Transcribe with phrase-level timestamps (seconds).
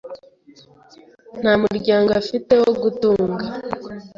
[1.39, 3.45] Nta muryango afite wo gutunga.